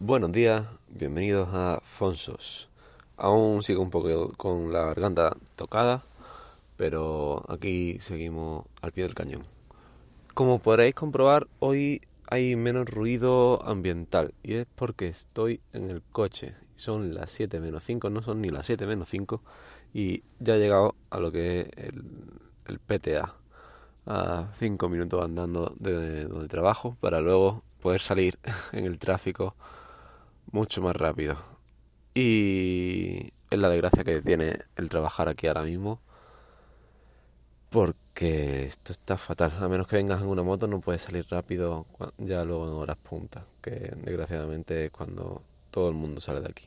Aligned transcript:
Buenos 0.00 0.30
días, 0.30 0.64
bienvenidos 0.90 1.48
a 1.52 1.80
Fonsos. 1.82 2.68
Aún 3.16 3.64
sigo 3.64 3.82
un 3.82 3.90
poco 3.90 4.32
con 4.36 4.72
la 4.72 4.84
garganta 4.84 5.36
tocada, 5.56 6.04
pero 6.76 7.44
aquí 7.48 7.98
seguimos 7.98 8.64
al 8.80 8.92
pie 8.92 9.02
del 9.02 9.16
cañón. 9.16 9.42
Como 10.34 10.60
podréis 10.60 10.94
comprobar, 10.94 11.48
hoy 11.58 12.00
hay 12.30 12.54
menos 12.54 12.88
ruido 12.88 13.60
ambiental 13.66 14.34
y 14.44 14.54
es 14.54 14.68
porque 14.76 15.08
estoy 15.08 15.60
en 15.72 15.90
el 15.90 16.00
coche. 16.12 16.54
Son 16.76 17.12
las 17.12 17.32
7 17.32 17.58
menos 17.58 17.82
5, 17.82 18.08
no 18.08 18.22
son 18.22 18.40
ni 18.40 18.50
las 18.50 18.66
7 18.66 18.86
menos 18.86 19.08
5 19.08 19.42
y 19.92 20.22
ya 20.38 20.54
he 20.54 20.60
llegado 20.60 20.94
a 21.10 21.18
lo 21.18 21.32
que 21.32 21.62
es 21.62 21.68
el, 22.66 22.78
PTA. 22.78 23.34
A 24.06 24.52
5 24.60 24.88
minutos 24.88 25.24
andando 25.24 25.74
de 25.80 26.26
donde 26.26 26.46
trabajo 26.46 26.96
para 27.00 27.20
luego 27.20 27.64
poder 27.82 28.00
salir 28.00 28.38
en 28.72 28.84
el 28.84 29.00
tráfico 29.00 29.56
mucho 30.52 30.82
más 30.82 30.96
rápido. 30.96 31.36
Y 32.14 33.32
es 33.50 33.58
la 33.58 33.68
desgracia 33.68 34.04
que 34.04 34.20
tiene 34.20 34.58
el 34.76 34.88
trabajar 34.88 35.28
aquí 35.28 35.46
ahora 35.46 35.62
mismo. 35.62 36.00
Porque 37.70 38.64
esto 38.64 38.92
está 38.92 39.16
fatal. 39.18 39.52
A 39.60 39.68
menos 39.68 39.86
que 39.86 39.96
vengas 39.96 40.22
en 40.22 40.28
una 40.28 40.42
moto 40.42 40.66
no 40.66 40.80
puedes 40.80 41.02
salir 41.02 41.26
rápido 41.28 41.86
ya 42.18 42.44
luego 42.44 42.66
en 42.66 42.74
horas 42.74 42.96
puntas. 42.96 43.44
Que 43.62 43.92
desgraciadamente 43.96 44.86
es 44.86 44.90
cuando 44.90 45.42
todo 45.70 45.88
el 45.88 45.94
mundo 45.94 46.20
sale 46.20 46.40
de 46.40 46.48
aquí. 46.48 46.66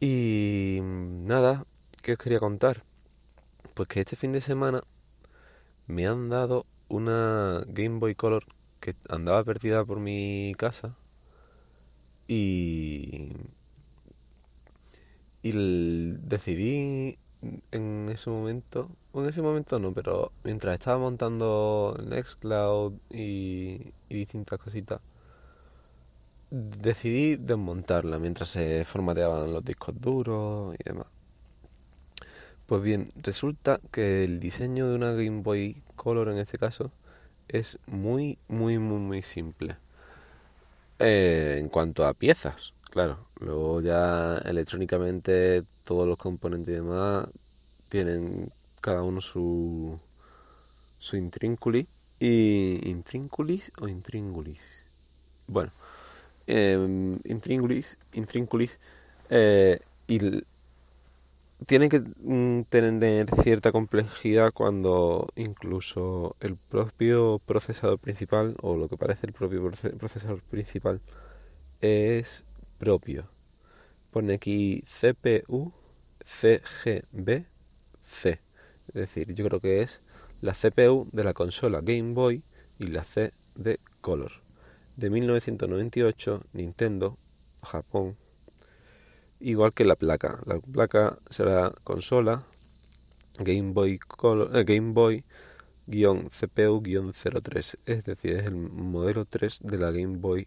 Y 0.00 0.80
nada, 0.82 1.64
¿qué 2.02 2.12
os 2.12 2.18
quería 2.18 2.38
contar? 2.38 2.82
Pues 3.74 3.88
que 3.88 4.00
este 4.00 4.16
fin 4.16 4.32
de 4.32 4.40
semana 4.40 4.82
me 5.86 6.06
han 6.06 6.28
dado 6.28 6.66
una 6.88 7.62
Game 7.66 7.98
Boy 7.98 8.14
Color 8.14 8.44
que 8.80 8.94
andaba 9.08 9.42
perdida 9.44 9.84
por 9.84 9.98
mi 9.98 10.54
casa 10.56 10.94
y, 12.28 13.32
y 15.42 15.52
decidí 16.22 17.18
en 17.72 18.08
ese 18.10 18.30
momento, 18.30 18.88
en 19.14 19.26
ese 19.26 19.42
momento 19.42 19.78
no, 19.78 19.92
pero 19.92 20.32
mientras 20.44 20.78
estaba 20.78 20.98
montando 20.98 21.96
Nextcloud 22.06 22.94
y, 23.10 23.92
y 24.08 24.14
distintas 24.14 24.58
cositas, 24.60 25.00
decidí 26.50 27.36
desmontarla 27.36 28.18
mientras 28.18 28.50
se 28.50 28.84
formateaban 28.84 29.52
los 29.52 29.64
discos 29.64 30.00
duros 30.00 30.74
y 30.78 30.84
demás. 30.84 31.06
Pues 32.66 32.82
bien, 32.82 33.08
resulta 33.22 33.80
que 33.90 34.24
el 34.24 34.40
diseño 34.40 34.88
de 34.88 34.96
una 34.96 35.12
Game 35.12 35.40
Boy 35.42 35.82
Color 35.96 36.28
en 36.28 36.38
este 36.38 36.58
caso 36.58 36.90
es 37.48 37.78
muy, 37.86 38.38
muy, 38.48 38.78
muy, 38.78 38.98
muy 38.98 39.22
simple. 39.22 39.76
Eh, 40.98 41.58
en 41.60 41.68
cuanto 41.68 42.04
a 42.06 42.14
piezas, 42.14 42.72
claro. 42.90 43.18
Luego 43.40 43.80
ya 43.80 44.38
electrónicamente 44.38 45.62
todos 45.84 46.08
los 46.08 46.18
componentes 46.18 46.68
y 46.70 46.76
demás 46.76 47.28
tienen 47.88 48.50
cada 48.80 49.02
uno 49.02 49.20
su 49.20 49.98
su 50.98 51.16
intrínculi 51.16 51.86
y 52.18 52.80
intrínculis 52.88 53.70
o 53.80 53.86
intríngulis. 53.86 54.84
Bueno, 55.46 55.70
eh, 56.48 56.76
intríngulis, 57.24 57.96
intrínculis 58.12 58.78
y 59.30 60.18
tiene 61.68 61.90
que 61.90 62.00
mm, 62.00 62.62
tener 62.70 63.28
cierta 63.42 63.72
complejidad 63.72 64.52
cuando 64.54 65.28
incluso 65.36 66.34
el 66.40 66.56
propio 66.56 67.42
procesador 67.44 67.98
principal 67.98 68.56
o 68.62 68.74
lo 68.74 68.88
que 68.88 68.96
parece 68.96 69.26
el 69.26 69.34
propio 69.34 69.70
procesador 69.98 70.40
principal 70.44 71.02
es 71.82 72.46
propio. 72.78 73.28
Pone 74.10 74.32
aquí 74.32 74.82
CPU 74.86 75.74
CGB 76.24 77.44
C. 78.06 78.38
Es 78.88 78.94
decir, 78.94 79.34
yo 79.34 79.46
creo 79.46 79.60
que 79.60 79.82
es 79.82 80.00
la 80.40 80.54
CPU 80.54 81.06
de 81.12 81.22
la 81.22 81.34
consola 81.34 81.82
Game 81.82 82.14
Boy 82.14 82.42
y 82.78 82.86
la 82.86 83.04
C 83.04 83.30
de 83.56 83.78
Color. 84.00 84.32
De 84.96 85.10
1998, 85.10 86.44
Nintendo, 86.54 87.18
Japón, 87.62 88.16
igual 89.40 89.72
que 89.72 89.84
la 89.84 89.96
placa. 89.96 90.38
La 90.46 90.58
placa 90.58 91.18
será 91.30 91.72
consola 91.84 92.42
Game 93.38 93.72
Boy 93.72 93.98
Color, 93.98 94.56
eh, 94.56 94.64
Game 94.64 94.92
Boy 94.92 95.24
CPU-03, 95.88 97.78
es 97.86 98.04
decir, 98.04 98.36
es 98.36 98.46
el 98.46 98.54
modelo 98.54 99.24
3 99.24 99.60
de 99.62 99.78
la 99.78 99.90
Game 99.90 100.18
Boy 100.18 100.46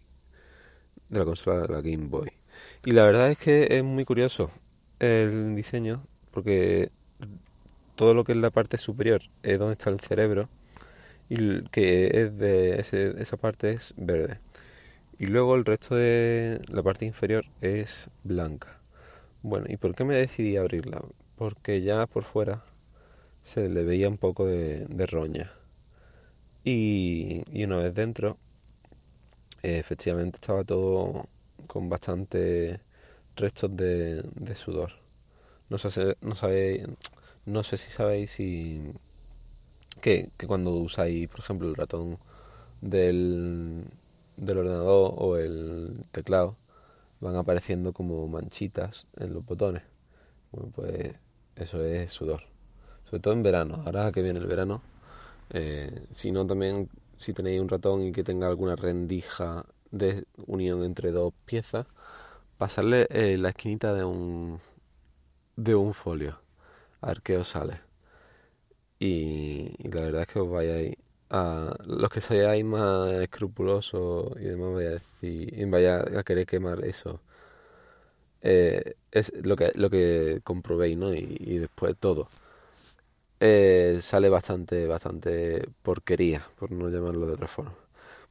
de 1.08 1.18
la 1.18 1.24
consola 1.24 1.62
de 1.62 1.68
la 1.68 1.80
Game 1.80 2.08
Boy. 2.08 2.30
Y 2.84 2.92
la 2.92 3.04
verdad 3.04 3.30
es 3.30 3.38
que 3.38 3.78
es 3.78 3.84
muy 3.84 4.04
curioso 4.04 4.50
el 5.00 5.56
diseño 5.56 6.04
porque 6.30 6.90
todo 7.96 8.14
lo 8.14 8.24
que 8.24 8.32
es 8.32 8.38
la 8.38 8.50
parte 8.50 8.76
superior 8.76 9.22
es 9.42 9.58
donde 9.58 9.74
está 9.74 9.90
el 9.90 10.00
cerebro 10.00 10.48
y 11.28 11.62
que 11.70 12.06
es 12.12 12.38
de 12.38 12.78
esa 12.78 13.36
parte 13.36 13.72
es 13.72 13.94
verde. 13.96 14.38
Y 15.18 15.26
luego 15.26 15.54
el 15.54 15.64
resto 15.64 15.94
de 15.94 16.60
la 16.68 16.82
parte 16.82 17.04
inferior 17.04 17.44
es 17.60 18.08
blanca. 18.24 18.81
Bueno, 19.42 19.66
¿y 19.68 19.76
por 19.76 19.94
qué 19.94 20.04
me 20.04 20.14
decidí 20.14 20.56
a 20.56 20.60
abrirla? 20.60 21.02
Porque 21.36 21.82
ya 21.82 22.06
por 22.06 22.24
fuera 22.24 22.62
se 23.44 23.68
le 23.68 23.82
veía 23.84 24.08
un 24.08 24.18
poco 24.18 24.46
de, 24.46 24.86
roña. 25.06 25.50
Y, 26.64 27.42
una 27.64 27.78
vez 27.78 27.94
dentro, 27.94 28.36
efectivamente 29.62 30.36
estaba 30.36 30.64
todo 30.64 31.26
con 31.66 31.88
bastante 31.88 32.80
restos 33.36 33.76
de, 33.76 34.22
sudor. 34.54 34.92
No 35.70 35.78
sé, 35.78 36.16
no, 36.20 36.34
sabéis, 36.36 36.86
no 37.46 37.62
sé 37.64 37.76
si 37.78 37.90
sabéis 37.90 38.32
si 38.32 38.80
que, 40.00 40.30
que, 40.38 40.46
cuando 40.46 40.70
usáis, 40.72 41.28
por 41.28 41.40
ejemplo, 41.40 41.68
el 41.68 41.74
ratón 41.76 42.18
del, 42.80 43.84
del 44.36 44.58
ordenador 44.58 45.14
o 45.16 45.36
el 45.36 46.04
teclado, 46.12 46.56
van 47.22 47.36
apareciendo 47.36 47.92
como 47.92 48.26
manchitas 48.28 49.06
en 49.16 49.32
los 49.32 49.46
botones. 49.46 49.82
Pues 50.74 51.14
eso 51.56 51.82
es 51.84 52.12
sudor. 52.12 52.42
Sobre 53.04 53.20
todo 53.20 53.34
en 53.34 53.42
verano. 53.42 53.82
Ahora 53.86 54.12
que 54.12 54.22
viene 54.22 54.40
el 54.40 54.46
verano, 54.46 54.82
eh, 55.50 56.06
si 56.10 56.32
no 56.32 56.46
también 56.46 56.88
si 57.16 57.32
tenéis 57.34 57.60
un 57.60 57.68
ratón 57.68 58.02
y 58.02 58.12
que 58.12 58.24
tenga 58.24 58.48
alguna 58.48 58.76
rendija 58.76 59.66
de 59.90 60.24
unión 60.46 60.84
entre 60.84 61.12
dos 61.12 61.32
piezas, 61.46 61.86
pasarle 62.58 63.06
eh, 63.10 63.36
la 63.38 63.50
esquinita 63.50 63.94
de 63.94 64.04
un 64.04 64.60
de 65.56 65.74
un 65.74 65.94
folio 65.94 66.40
a 67.02 67.08
ver 67.08 67.22
qué 67.22 67.36
os 67.38 67.48
sale. 67.48 67.80
Y, 68.98 69.74
y 69.78 69.88
la 69.90 70.00
verdad 70.02 70.22
es 70.22 70.28
que 70.28 70.38
os 70.40 70.50
vayáis 70.50 70.96
a 71.32 71.74
los 71.86 72.10
que 72.10 72.20
seáis 72.20 72.64
más 72.64 73.10
escrupulosos 73.14 74.32
y 74.38 74.44
demás 74.44 74.74
vaya 74.74 74.88
a 74.90 74.92
decir 74.92 75.66
vaya 75.68 76.04
a 76.18 76.22
querer 76.24 76.46
quemar 76.46 76.84
eso. 76.84 77.20
Eh, 78.42 78.94
es 79.12 79.32
lo 79.44 79.56
que 79.56 79.72
lo 79.74 79.88
que 79.90 80.40
comprobéis 80.44 80.96
no 80.98 81.14
y, 81.14 81.58
después 81.58 81.96
todo. 81.98 82.28
Eh, 83.40 83.98
sale 84.02 84.28
bastante 84.28 84.86
bastante 84.86 85.68
porquería 85.82 86.42
por 86.58 86.70
no 86.70 86.88
llamarlo 86.90 87.26
de 87.26 87.32
otra 87.34 87.48
forma. 87.48 87.74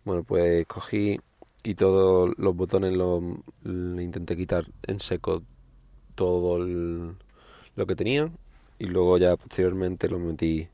Bueno 0.06 0.24
pues 0.24 0.66
cogí 0.68 1.20
y 1.64 1.76
todos 1.76 2.32
los 2.38 2.56
botones 2.56 2.94
los 2.94 3.24
intenté 3.66 4.38
quitar 4.38 4.66
en 4.84 5.00
seco 5.00 5.44
todo 6.16 6.60
lo 6.60 7.86
que 7.88 7.96
tenían 7.96 8.38
y 8.80 8.88
luego 8.88 9.18
ya 9.18 9.36
posteriormente 9.38 10.10
lo 10.10 10.20
metí 10.20 10.70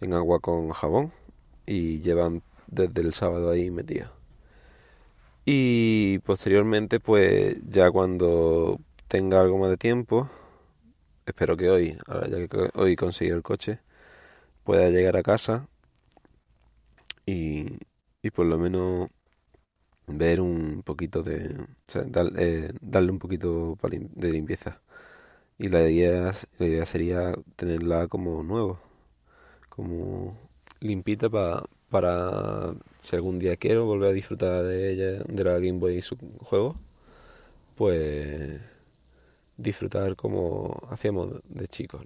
en 0.00 0.14
agua 0.14 0.40
con 0.40 0.70
jabón 0.70 1.12
y 1.66 2.00
llevan 2.00 2.42
desde 2.68 3.02
el 3.02 3.14
sábado 3.14 3.50
ahí 3.50 3.70
metido. 3.70 4.10
Y 5.44 6.18
posteriormente, 6.20 7.00
pues 7.00 7.56
ya 7.68 7.90
cuando 7.90 8.80
tenga 9.08 9.40
algo 9.40 9.58
más 9.58 9.70
de 9.70 9.76
tiempo, 9.76 10.30
espero 11.26 11.56
que 11.56 11.70
hoy, 11.70 11.98
ahora 12.06 12.28
ya 12.28 12.48
que 12.48 12.70
hoy 12.74 12.96
conseguí 12.96 13.30
el 13.30 13.42
coche, 13.42 13.80
pueda 14.64 14.90
llegar 14.90 15.16
a 15.16 15.22
casa 15.22 15.68
y, 17.26 17.78
y 18.22 18.30
por 18.30 18.46
lo 18.46 18.58
menos 18.58 19.10
ver 20.06 20.40
un 20.40 20.82
poquito 20.84 21.22
de, 21.22 21.56
o 21.60 21.66
sea, 21.84 22.04
eh, 22.36 22.72
darle 22.80 23.12
un 23.12 23.18
poquito 23.18 23.76
de 23.90 24.30
limpieza. 24.32 24.80
Y 25.58 25.68
la 25.68 25.88
idea, 25.90 26.32
la 26.58 26.66
idea 26.66 26.86
sería 26.86 27.34
tenerla 27.56 28.08
como 28.08 28.42
nuevo, 28.42 28.80
como 29.68 30.36
limpita 30.82 31.28
para 31.30 32.74
si 33.00 33.16
algún 33.16 33.38
día 33.38 33.56
quiero 33.56 33.86
volver 33.86 34.10
a 34.10 34.12
disfrutar 34.12 34.64
de 34.64 34.92
ella, 34.92 35.22
de 35.26 35.44
la 35.44 35.58
Game 35.58 35.78
Boy 35.78 35.98
y 35.98 36.02
su 36.02 36.16
juego, 36.40 36.76
pues 37.76 38.60
disfrutar 39.56 40.16
como 40.16 40.82
hacíamos 40.90 41.40
de 41.48 41.68
chicos. 41.68 42.02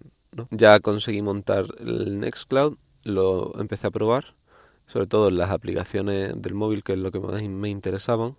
Ya 0.50 0.80
conseguí 0.80 1.22
montar 1.22 1.66
el 1.80 2.20
Nextcloud, 2.20 2.76
lo 3.04 3.58
empecé 3.60 3.86
a 3.86 3.90
probar, 3.90 4.34
sobre 4.86 5.06
todo 5.06 5.28
en 5.28 5.38
las 5.38 5.50
aplicaciones 5.50 6.40
del 6.40 6.54
móvil, 6.54 6.82
que 6.82 6.92
es 6.94 6.98
lo 6.98 7.10
que 7.10 7.20
más 7.20 7.42
me 7.42 7.68
interesaban. 7.70 8.36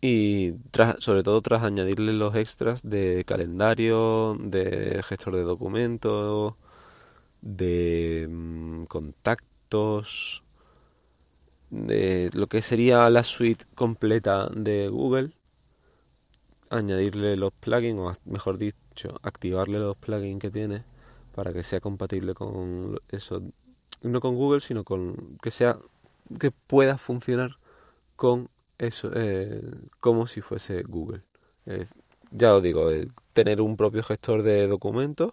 y 0.00 0.52
tras, 0.72 0.96
sobre 1.02 1.22
todo 1.22 1.40
tras 1.42 1.62
añadirle 1.62 2.12
los 2.12 2.34
extras 2.34 2.82
de 2.82 3.24
calendario, 3.24 4.36
de 4.40 5.00
gestor 5.04 5.36
de 5.36 5.42
documentos, 5.42 6.54
de 7.42 8.26
mm, 8.30 8.84
contactos, 8.84 10.42
de 11.70 12.30
lo 12.32 12.46
que 12.46 12.62
sería 12.62 13.08
la 13.10 13.24
suite 13.24 13.66
completa 13.74 14.48
de 14.48 14.88
Google, 14.88 15.32
añadirle 16.70 17.36
los 17.36 17.52
plugins, 17.52 17.98
o 17.98 18.14
mejor 18.24 18.58
dicho, 18.58 19.18
activarle 19.22 19.78
los 19.78 19.96
plugins 19.96 20.40
que 20.40 20.50
tiene 20.50 20.84
para 21.34 21.52
que 21.52 21.62
sea 21.62 21.80
compatible 21.80 22.34
con 22.34 22.98
eso, 23.10 23.42
no 24.02 24.20
con 24.20 24.36
Google, 24.36 24.60
sino 24.60 24.84
con 24.84 25.38
que 25.42 25.50
sea 25.50 25.78
que 26.38 26.50
pueda 26.50 26.98
funcionar 26.98 27.56
con 28.16 28.48
eso, 28.78 29.10
eh, 29.14 29.62
como 30.00 30.26
si 30.26 30.40
fuese 30.40 30.82
Google. 30.82 31.22
Eh, 31.66 31.86
ya 32.30 32.54
os 32.54 32.62
digo, 32.62 32.90
eh, 32.90 33.08
tener 33.32 33.60
un 33.60 33.76
propio 33.76 34.02
gestor 34.02 34.42
de 34.42 34.66
documentos, 34.66 35.32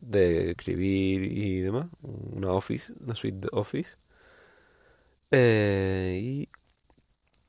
de 0.00 0.50
escribir 0.52 1.24
y 1.24 1.60
demás, 1.60 1.88
una 2.02 2.52
Office, 2.52 2.92
una 3.00 3.14
suite 3.14 3.40
de 3.40 3.48
Office. 3.52 3.96
y 5.32 6.48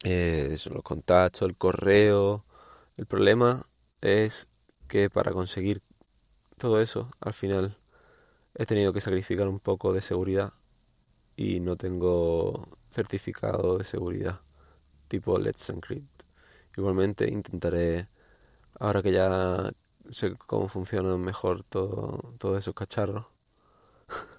eso, 0.03 0.71
los 0.71 0.83
contactos, 0.83 1.48
el 1.48 1.56
correo. 1.56 2.45
El 2.98 3.06
problema 3.06 3.65
es 4.01 4.48
que 4.88 5.09
para 5.09 5.31
conseguir 5.33 5.81
todo 6.57 6.81
eso, 6.81 7.09
al 7.21 7.33
final 7.33 7.77
he 8.56 8.65
tenido 8.65 8.94
que 8.94 9.01
sacrificar 9.01 9.48
un 9.48 9.59
poco 9.59 9.94
de 9.94 10.01
seguridad 10.01 10.53
y 11.36 11.59
no 11.59 11.77
tengo 11.77 12.68
certificado 12.92 13.77
de 13.77 13.86
seguridad 13.86 14.42
tipo 15.07 15.38
Let's 15.39 15.69
Encrypt. 15.69 16.24
Igualmente 16.77 17.30
intentaré, 17.30 18.07
ahora 18.80 19.01
que 19.03 19.12
ya 19.12 19.71
sé 20.12 20.34
cómo 20.48 20.68
funcionan 20.68 21.19
mejor 21.22 21.63
todo, 21.63 22.34
todos 22.38 22.60
esos 22.60 22.74
cacharros, 22.81 23.25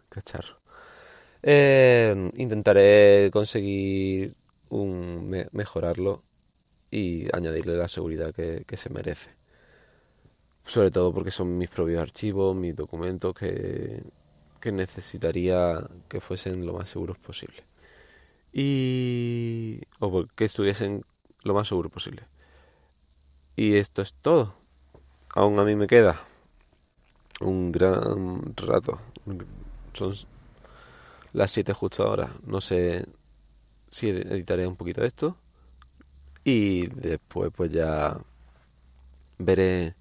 cacharros, 0.09 0.59
eh, 1.43 2.31
intentaré 2.37 3.31
conseguir 3.33 4.35
un, 4.71 5.29
mejorarlo 5.53 6.23
y 6.91 7.35
añadirle 7.35 7.77
la 7.77 7.89
seguridad 7.89 8.35
que, 8.35 8.65
que 8.67 8.77
se 8.77 8.91
merece. 8.91 9.31
Sobre 10.67 10.91
todo 10.91 11.13
porque 11.13 11.31
son 11.31 11.59
mis 11.59 11.71
propios 11.71 12.01
archivos, 12.01 12.55
mis 12.57 12.77
documentos 12.77 13.35
que, 13.35 14.03
que 14.61 14.73
necesitaría 14.73 15.81
que 16.09 16.21
fuesen 16.21 16.67
lo 16.67 16.75
más 16.75 16.89
seguros 16.91 17.19
posible 17.19 17.63
y 18.53 19.81
o 19.99 20.27
que 20.37 20.45
estuviesen 20.45 21.05
lo 21.43 21.55
más 21.55 21.69
seguro 21.69 21.89
posible. 21.89 22.23
Y 23.57 23.77
esto 23.77 24.03
es 24.03 24.15
todo. 24.15 24.55
Aún 25.35 25.59
a 25.59 25.65
mí 25.65 25.77
me 25.77 25.87
queda 25.87 26.21
un 27.41 27.73
gran 27.73 28.55
rato. 28.57 29.01
Son 29.95 30.13
las 31.33 31.51
7 31.51 31.73
justo 31.73 32.05
ahora. 32.05 32.31
No 32.45 32.61
sé 32.61 33.07
si 33.89 34.11
editaré 34.11 34.67
un 34.67 34.77
poquito 34.77 35.01
de 35.01 35.09
esto. 35.09 35.37
Y 36.45 36.87
después 36.89 37.53
pues 37.55 37.71
ya 37.71 38.19
veré 39.39 39.95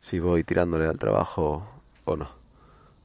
si 0.00 0.18
voy 0.18 0.44
tirándole 0.44 0.86
al 0.86 0.98
trabajo 0.98 1.66
o 2.04 2.16
no. 2.16 2.28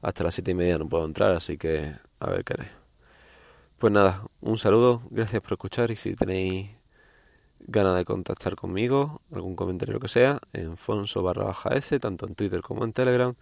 Hasta 0.02 0.24
las 0.24 0.34
siete 0.34 0.52
y 0.52 0.54
media 0.54 0.78
no 0.78 0.88
puedo 0.88 1.04
entrar, 1.04 1.32
así 1.32 1.58
que 1.58 1.94
a 2.20 2.30
ver 2.30 2.44
qué 2.44 2.54
haré. 2.54 2.68
Pues 3.78 3.92
nada, 3.92 4.22
un 4.40 4.58
saludo, 4.58 5.02
gracias 5.10 5.42
por 5.42 5.52
escuchar 5.52 5.90
y 5.90 5.96
si 5.96 6.14
tenéis 6.14 6.70
ganas 7.66 7.96
de 7.96 8.04
contactar 8.04 8.56
conmigo, 8.56 9.20
algún 9.32 9.56
comentario 9.56 9.94
lo 9.94 10.00
que 10.00 10.08
sea, 10.08 10.40
en 10.52 10.76
Fonso 10.76 11.22
barra 11.22 11.44
baja 11.44 11.70
S, 11.70 11.98
tanto 12.00 12.26
en 12.26 12.34
Twitter 12.34 12.62
como 12.62 12.84
en 12.84 12.92
Telegram. 12.92 13.34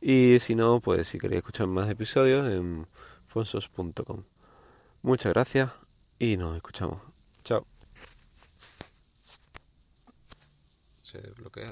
Y 0.00 0.38
si 0.40 0.54
no, 0.54 0.80
pues 0.80 1.08
si 1.08 1.18
queréis 1.18 1.38
escuchar 1.38 1.66
más 1.66 1.88
episodios, 1.88 2.48
en 2.48 2.86
fonsos.com. 3.26 4.24
Muchas 5.02 5.32
gracias 5.32 5.70
y 6.18 6.36
nos 6.36 6.56
escuchamos. 6.56 6.98
Chao. 7.42 7.66
Se 11.02 11.18
bloquea. 11.36 11.62